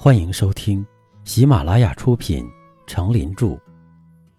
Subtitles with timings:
[0.00, 0.86] 欢迎收听
[1.24, 2.44] 喜马拉雅出品
[2.86, 3.46] 《成林著》，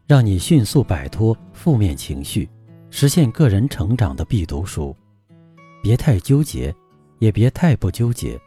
[0.08, 2.50] 让你迅速摆脱负面情绪，
[2.90, 4.96] 实现个人成长的必读书。
[5.84, 6.74] 别太纠结，
[7.18, 8.40] 也别太不纠结。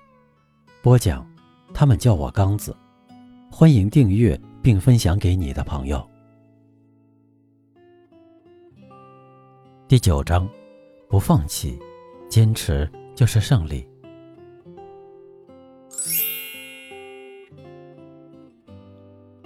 [0.80, 1.30] 播讲，
[1.74, 2.74] 他们叫我刚子。
[3.50, 6.02] 欢迎订阅并分享给你的朋友。
[9.86, 10.48] 第九章，
[11.10, 11.78] 不放弃，
[12.30, 13.86] 坚持就是胜利。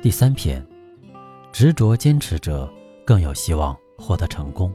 [0.06, 0.64] 第三篇，
[1.50, 2.72] 执着坚持者
[3.04, 4.72] 更有希望获得成功。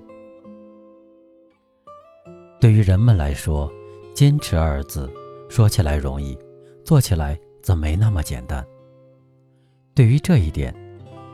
[2.59, 3.71] 对于人们来说
[4.13, 5.09] ，“坚持”二字
[5.49, 6.38] 说起来容易，
[6.84, 8.62] 做起来则没那么简单。
[9.95, 10.76] 对于这一点，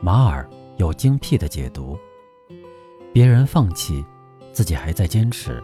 [0.00, 1.98] 马尔有精辟的解读：
[3.12, 4.04] 别人放弃，
[4.52, 5.60] 自己还在坚持；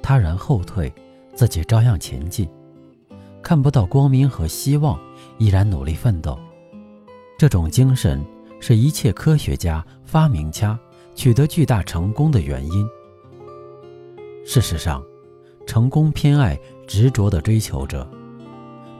[0.00, 0.90] 他人后退，
[1.34, 2.48] 自己照样前进。
[3.42, 4.98] 看不到光明和希望，
[5.36, 6.38] 依然努力奋斗。
[7.38, 8.20] 这种精神
[8.58, 10.76] 是一切科学家、发明家
[11.14, 12.84] 取得巨大成功的原因。
[14.44, 15.04] 事实上，
[15.64, 18.10] 成功偏爱执着的追求者。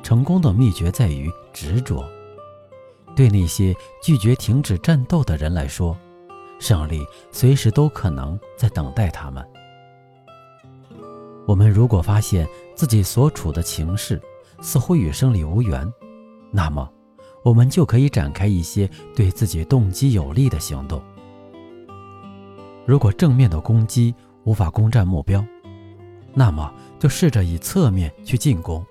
[0.04, 2.08] 成功的秘诀在于执着。
[3.16, 5.98] 对那些拒绝停止战斗的人来说，
[6.60, 9.44] 胜利随时都可能在等待他们。
[11.44, 14.22] 我们如果发现自己所处的情势
[14.60, 15.92] 似乎与胜利无缘，
[16.52, 16.88] 那么。
[17.42, 21.02] 我们就可以展开一些对自己动机有利的行动。
[22.86, 24.14] 如果正面的攻击
[24.44, 25.44] 无法攻占目标，
[26.34, 28.84] 那么就试着以侧面去进攻。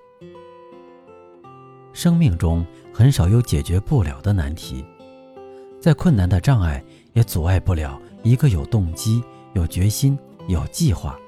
[1.92, 4.84] 生命中很少有解决不了的难题，
[5.80, 9.22] 再困难的障碍也阻碍不了一个有动机、
[9.54, 11.18] 有决心、有计划，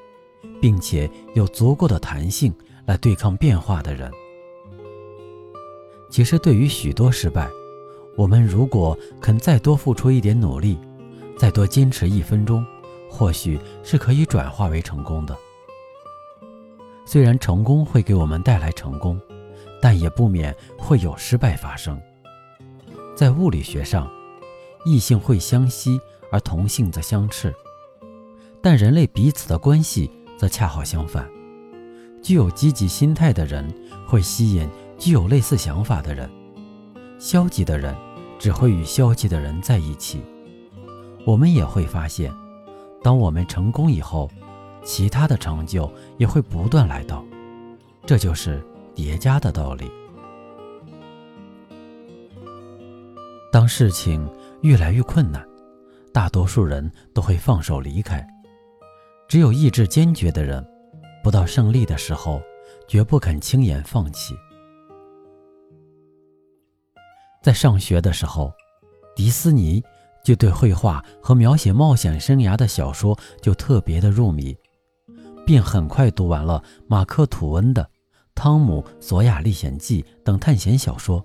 [0.60, 2.54] 并且有足够的弹性
[2.86, 4.10] 来对抗变化的人。
[6.10, 7.48] 其实，对于许多失败，
[8.16, 10.76] 我们如果肯再多付出一点努力，
[11.38, 12.66] 再多坚持一分钟，
[13.08, 15.38] 或许是可以转化为成功的。
[17.06, 19.20] 虽然成功会给我们带来成功，
[19.80, 21.98] 但也不免会有失败发生。
[23.16, 24.10] 在物理学上，
[24.84, 26.00] 异性会相吸，
[26.32, 27.54] 而同性则相斥，
[28.60, 31.28] 但人类彼此的关系则恰好相反。
[32.20, 33.72] 具有积极心态的人
[34.08, 34.68] 会吸引。
[35.00, 36.30] 具有类似想法的人，
[37.18, 37.96] 消极的人
[38.38, 40.22] 只会与消极的人在一起。
[41.26, 42.30] 我们也会发现，
[43.02, 44.30] 当我们成功以后，
[44.84, 47.24] 其他的成就也会不断来到，
[48.04, 48.62] 这就是
[48.94, 49.90] 叠加的道理。
[53.50, 54.28] 当事情
[54.60, 55.42] 越来越困难，
[56.12, 58.24] 大多数人都会放手离开，
[59.26, 60.62] 只有意志坚决的人，
[61.24, 62.42] 不到胜利的时候，
[62.86, 64.36] 绝不肯轻言放弃。
[67.42, 68.52] 在上学的时候，
[69.16, 69.82] 迪斯尼
[70.22, 74.54] 就对绘画和描写冒险生涯的小说就特别的入迷，
[75.46, 77.82] 便很快读完了马克·吐温的
[78.34, 81.24] 《汤姆·索亚历险记》等探险小说。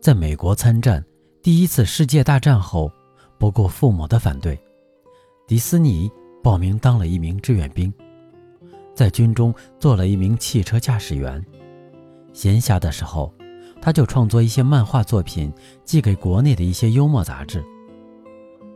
[0.00, 1.02] 在美国参战
[1.40, 2.90] 第一次世界大战后，
[3.38, 4.58] 不顾父母的反对，
[5.46, 6.10] 迪斯尼
[6.42, 7.92] 报名当了一名志愿兵，
[8.94, 11.42] 在军中做了一名汽车驾驶员，
[12.32, 13.32] 闲暇的时候。
[13.84, 15.52] 他就创作一些漫画作品，
[15.84, 17.62] 寄给国内的一些幽默杂志。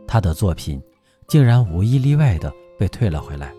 [0.05, 0.79] 他的作品
[1.27, 3.51] 竟然无一例外的被退了回来，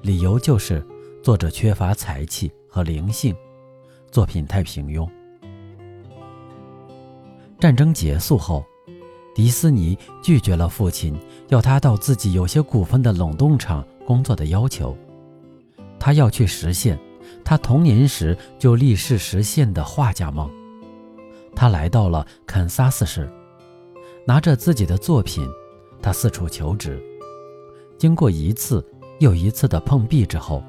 [0.00, 0.82] 理由就是
[1.22, 3.36] 作者缺乏才气和灵性，
[4.10, 5.06] 作品太平庸。
[7.60, 8.64] 战争结束后，
[9.34, 11.14] 迪斯尼拒绝了父亲
[11.48, 14.96] 要他到自己有些股份的冷冻厂工作的要求，
[15.98, 16.98] 他要去实现
[17.44, 20.50] 他童年时就立誓实现的画家梦。
[21.54, 23.30] 他来到了堪萨斯市，
[24.26, 25.48] 拿着自己的作品，
[26.00, 27.00] 他四处求职。
[27.98, 28.84] 经过一次
[29.20, 30.62] 又一次的碰壁之后，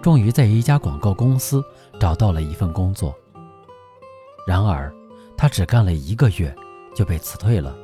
[0.00, 1.64] 终于在一家广告公司
[1.98, 3.14] 找到了一份工作。
[4.46, 4.92] 然而，
[5.36, 6.54] 他只干了一个月
[6.94, 7.76] 就被辞退了，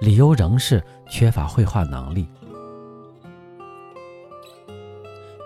[0.00, 2.26] 理由仍是缺乏绘画能力。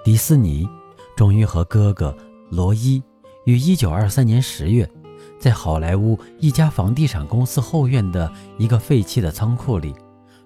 [0.03, 0.67] 迪斯尼
[1.15, 2.17] 终于和哥哥
[2.49, 3.03] 罗伊
[3.45, 4.91] 于1923年10月。
[5.41, 9.95] 在好莱坞一家房地产公司后院的一个废弃的仓库里，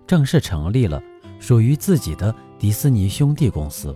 [0.07, 1.03] 正式成立了
[1.41, 3.95] 属于自己的迪斯尼兄弟公司。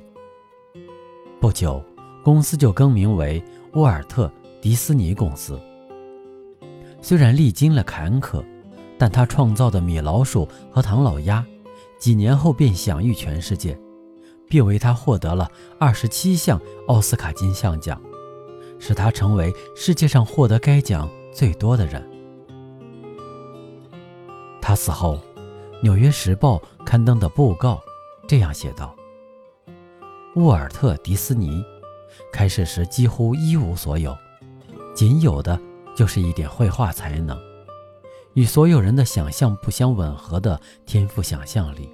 [1.40, 1.80] 不久，
[2.24, 3.40] 公司就更名为
[3.74, 4.26] 沃尔特·
[4.60, 5.56] 迪斯尼公司。
[7.00, 8.44] 虽然历经了坎坷，
[8.98, 11.46] 但他创造的米老鼠和唐老鸭，
[12.00, 13.78] 几年后便享誉全世界，
[14.48, 15.48] 并为他获得了
[15.78, 18.02] 二十七项奥斯卡金像奖。
[18.78, 22.06] 使他成为世界上获得该奖最多的人。
[24.60, 25.18] 他死后，
[25.82, 27.80] 《纽约时报》刊登的布告
[28.26, 28.94] 这样写道
[30.36, 31.64] ：“沃尔特·迪斯尼
[32.32, 34.16] 开始时几乎一无所有，
[34.94, 35.58] 仅有的
[35.96, 37.38] 就是一点绘画才能，
[38.34, 41.88] 与所有人的想象不相吻合的天赋想象力，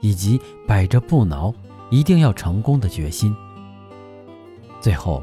[0.00, 1.54] 以及百折不挠、
[1.90, 3.36] 一定要成功的决心。
[4.80, 5.22] 最后。”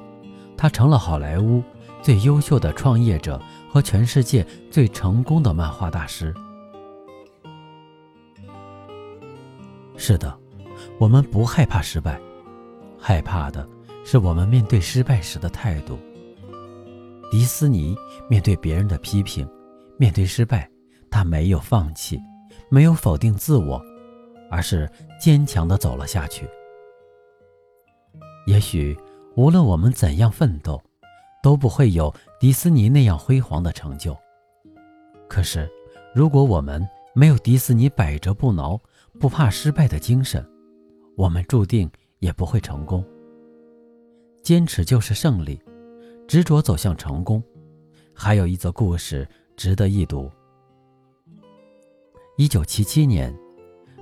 [0.63, 1.61] 他成了好莱坞
[2.01, 3.37] 最优秀的创业者
[3.69, 6.33] 和全世界最成功的漫画大师。
[9.97, 10.33] 是的，
[10.97, 12.17] 我们不害怕失败，
[12.97, 13.67] 害怕的
[14.05, 15.99] 是我们面对失败时的态度。
[17.29, 17.93] 迪斯尼
[18.29, 19.45] 面对别人的批评，
[19.97, 20.71] 面对失败，
[21.11, 22.17] 他没有放弃，
[22.69, 23.83] 没有否定自我，
[24.49, 24.89] 而是
[25.19, 26.47] 坚强地走了下去。
[28.47, 28.97] 也许。
[29.35, 30.81] 无论我们怎样奋斗，
[31.41, 34.15] 都不会有迪斯尼那样辉煌的成就。
[35.27, 35.67] 可是，
[36.13, 38.79] 如果我们没有迪斯尼百折不挠、
[39.19, 40.47] 不怕失败的精神，
[41.17, 41.89] 我们注定
[42.19, 43.03] 也不会成功。
[44.43, 45.59] 坚持就是胜利，
[46.27, 47.41] 执着走向成功。
[48.13, 49.27] 还有一则故事
[49.57, 50.29] 值得一读。
[52.37, 53.35] 一九七七年，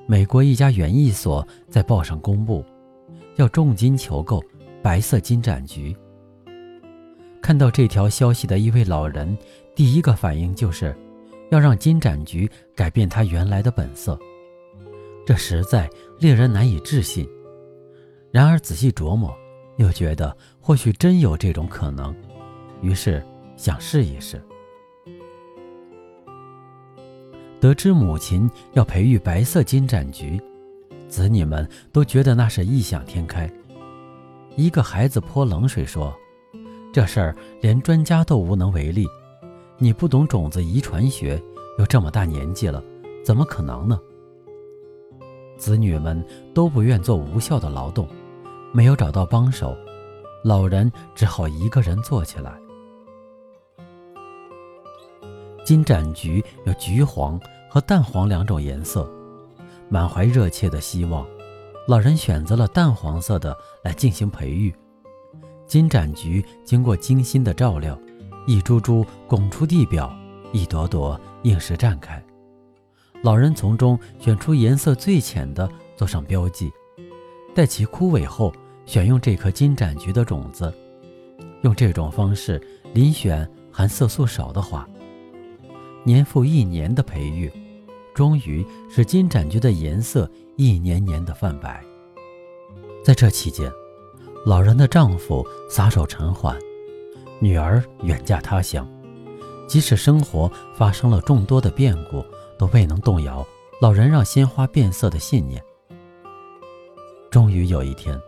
[0.06, 2.66] 美国一家园艺所在报上公布，
[3.38, 4.44] 要重金求购。
[4.82, 5.96] 白色金盏菊。
[7.42, 9.38] 看到这条消息的一位老人，
[9.76, 10.96] 第一个反应就是，
[11.50, 14.18] 要让金盏菊改变它原来的本色。
[15.26, 15.90] 这实在
[16.20, 17.28] 令人难以置信。
[18.32, 19.36] 然而仔细琢磨，
[19.78, 22.16] 又觉得或许真有这种可能，
[22.82, 23.24] 于是
[23.56, 24.42] 想试一试。
[27.60, 30.42] 得知母亲要培育白色金盏菊，
[31.08, 33.48] 子女们都觉得那是异想天开。
[34.62, 36.16] 一个孩子泼冷水说
[36.94, 39.08] ：“这事儿连专家都无能为力，
[39.80, 41.42] 你不懂种子遗传学，
[41.80, 42.84] 又这么大年纪了，
[43.26, 44.00] 怎么可能呢？”
[45.58, 46.24] 子女们
[46.54, 48.08] 都不愿做无效的劳动，
[48.72, 49.76] 没有找到帮手，
[50.44, 52.54] 老人只好一个人做起来。
[55.66, 59.10] 金盏菊有橘黄和淡黄两种颜色，
[59.90, 61.26] 满怀热切的希望。
[61.88, 64.74] 老人选择了淡黄色的来进行培育。
[65.66, 67.98] 金盏菊经过精心的照料，
[68.46, 70.14] 一株株拱出地表，
[70.52, 72.24] 一朵朵应时绽开。
[73.24, 76.72] 老人从中选出颜色最浅的，做上标记。
[77.54, 78.54] 待其枯萎后，
[78.86, 80.74] 选用这颗金盏菊的种子，
[81.62, 82.62] 用这种方式
[82.94, 84.88] 遴选含色素少的花。
[86.04, 87.52] 年复一年的培育。
[88.14, 91.84] 终于使金盏菊的颜色一年年的泛白。
[93.04, 93.72] 在这期间，
[94.46, 96.56] 老人的丈夫撒手尘寰，
[97.40, 98.88] 女儿远嫁他乡。
[99.68, 102.24] 即使生活发生了众多的变故，
[102.60, 103.48] 都未能动摇
[103.80, 105.64] 老人让鲜花变色的信念。
[107.30, 108.20] 终于有一天，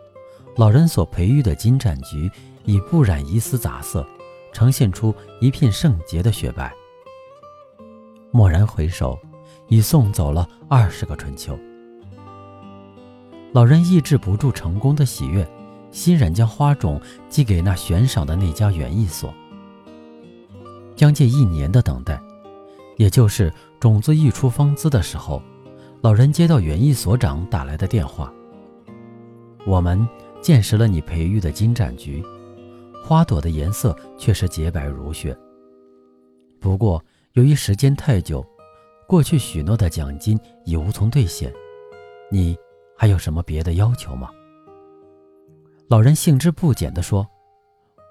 [0.56, 2.30] 老人所培育的金盏菊
[2.64, 4.06] 已不染一丝杂色，
[4.52, 6.74] 呈现出一片圣洁的雪白。
[8.32, 9.18] 蓦然回首。
[9.68, 11.58] 已送走了二十个春秋。
[13.52, 15.48] 老人抑制不住成功的喜悦，
[15.90, 19.32] 欣然将花种寄给那悬赏的那家园艺所。
[20.96, 22.20] 将近一年的等待，
[22.96, 25.42] 也就是种子溢出芳姿的时候，
[26.00, 28.32] 老人接到园艺所长打来的电话
[29.66, 30.06] ：“我们
[30.40, 32.24] 见识了你培育的金盏菊，
[33.04, 35.36] 花朵的颜色却是洁白如雪。
[36.60, 37.02] 不过，
[37.32, 38.44] 由于时间太久。”
[39.14, 41.48] 过去许诺的奖金已无从兑现，
[42.32, 42.58] 你
[42.98, 44.28] 还有什么别的要求吗？
[45.88, 47.24] 老人兴致不减地说：“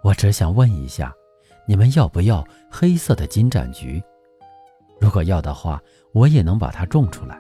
[0.01, 1.13] 我只想问一下，
[1.67, 2.41] 你们要不要
[2.72, 4.01] 黑色的金盏菊？
[4.98, 5.77] 如果要的话，
[6.13, 7.38] 我也能把它种出来。”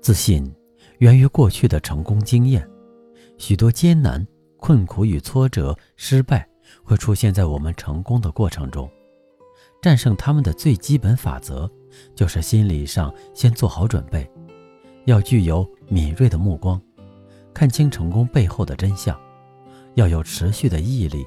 [0.00, 0.54] 自信
[0.98, 2.64] 源于过去的成功经验，
[3.38, 4.24] 许多艰难、
[4.56, 6.48] 困苦与挫折、失败
[6.84, 8.88] 会出现在我们成功的过程中。
[9.84, 11.70] 战胜他们的最基本法则，
[12.14, 14.26] 就是心理上先做好准备，
[15.04, 16.80] 要具有敏锐的目光，
[17.52, 19.14] 看清成功背后的真相，
[19.92, 21.22] 要有持续的毅力，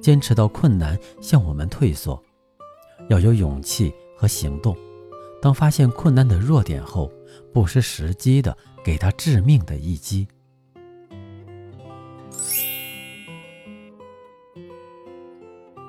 [0.00, 2.22] 坚持到困难向我们退缩，
[3.08, 4.76] 要有勇气和行动。
[5.42, 7.10] 当发现困难的弱点后，
[7.52, 10.28] 不失时机的给他致命的一击。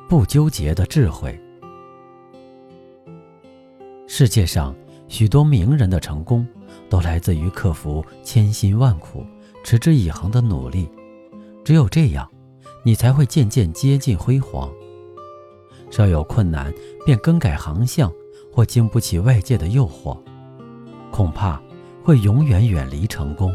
[0.09, 1.39] 不纠结的智慧。
[4.19, 4.75] 世界上
[5.07, 6.43] 许多名人的成功，
[6.89, 9.23] 都来自于克服千辛万苦、
[9.63, 10.89] 持之以恒的努力。
[11.63, 12.27] 只有这样，
[12.83, 14.73] 你才会渐渐接近辉煌。
[15.91, 16.73] 稍有困难
[17.05, 18.11] 便更改航向，
[18.51, 20.17] 或经不起外界的诱惑，
[21.11, 21.61] 恐怕
[22.03, 23.53] 会永远远离成功。